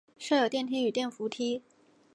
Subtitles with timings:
[0.17, 1.61] 设有电梯与电扶梯。